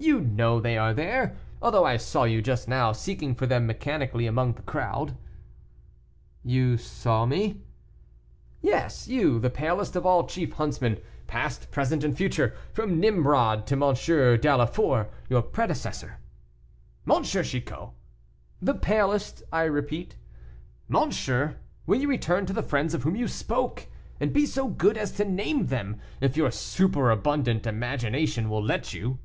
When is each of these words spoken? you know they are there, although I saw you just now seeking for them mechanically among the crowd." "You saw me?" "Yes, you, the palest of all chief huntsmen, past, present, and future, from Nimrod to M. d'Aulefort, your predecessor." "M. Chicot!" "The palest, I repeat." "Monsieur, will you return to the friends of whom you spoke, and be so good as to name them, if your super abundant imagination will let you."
you 0.00 0.20
know 0.20 0.60
they 0.60 0.78
are 0.78 0.94
there, 0.94 1.36
although 1.60 1.84
I 1.84 1.96
saw 1.96 2.22
you 2.22 2.40
just 2.40 2.68
now 2.68 2.92
seeking 2.92 3.34
for 3.34 3.46
them 3.46 3.66
mechanically 3.66 4.28
among 4.28 4.52
the 4.52 4.62
crowd." 4.62 5.16
"You 6.44 6.76
saw 6.78 7.26
me?" 7.26 7.62
"Yes, 8.62 9.08
you, 9.08 9.40
the 9.40 9.50
palest 9.50 9.96
of 9.96 10.06
all 10.06 10.24
chief 10.28 10.52
huntsmen, 10.52 11.00
past, 11.26 11.72
present, 11.72 12.04
and 12.04 12.16
future, 12.16 12.54
from 12.72 13.00
Nimrod 13.00 13.66
to 13.66 13.74
M. 13.74 13.80
d'Aulefort, 13.80 15.10
your 15.28 15.42
predecessor." 15.42 16.18
"M. 17.10 17.24
Chicot!" 17.24 17.88
"The 18.62 18.74
palest, 18.74 19.42
I 19.52 19.64
repeat." 19.64 20.16
"Monsieur, 20.88 21.56
will 21.86 22.00
you 22.00 22.08
return 22.08 22.46
to 22.46 22.52
the 22.52 22.62
friends 22.62 22.94
of 22.94 23.02
whom 23.02 23.16
you 23.16 23.26
spoke, 23.26 23.88
and 24.20 24.32
be 24.32 24.46
so 24.46 24.68
good 24.68 24.96
as 24.96 25.10
to 25.12 25.24
name 25.24 25.66
them, 25.66 26.00
if 26.20 26.36
your 26.36 26.52
super 26.52 27.10
abundant 27.10 27.66
imagination 27.66 28.48
will 28.48 28.62
let 28.62 28.94
you." 28.94 29.18